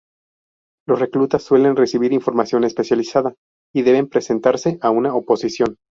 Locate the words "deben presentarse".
3.83-4.79